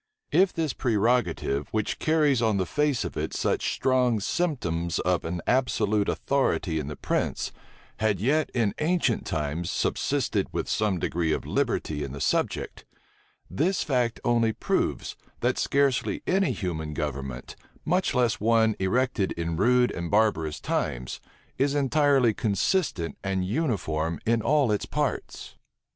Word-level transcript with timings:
If 0.31 0.51
this 0.51 0.73
prerogative, 0.73 1.67
which 1.69 1.99
carries 1.99 2.41
on 2.41 2.57
the 2.57 2.65
face 2.65 3.05
of 3.05 3.15
it 3.15 3.35
such 3.35 3.75
strong 3.75 4.19
symptoms 4.19 4.97
of 4.97 5.23
an 5.25 5.43
absolute 5.45 6.09
authority 6.09 6.79
in 6.79 6.87
the 6.87 6.95
prince, 6.95 7.51
had 7.97 8.19
yet, 8.19 8.49
in 8.55 8.73
ancient 8.79 9.27
times, 9.27 9.69
subsisted 9.69 10.47
with 10.51 10.67
some 10.67 10.97
degree 10.97 11.31
of 11.31 11.45
liberty 11.45 12.03
in 12.03 12.13
the 12.13 12.19
subject, 12.19 12.83
this 13.47 13.83
fact 13.83 14.19
only 14.23 14.53
proves 14.53 15.15
that 15.41 15.59
scarcely 15.59 16.23
any 16.25 16.51
human 16.51 16.95
government, 16.95 17.55
much 17.85 18.15
less 18.15 18.39
one 18.39 18.75
erected 18.79 19.33
in 19.33 19.55
rude 19.55 19.91
and 19.91 20.09
barbarous 20.09 20.59
times, 20.59 21.21
is 21.59 21.75
entirely 21.75 22.33
consistent 22.33 23.19
and 23.23 23.45
uniform 23.45 24.19
in 24.25 24.41
all 24.41 24.71
its 24.71 24.87
parts. 24.87 25.57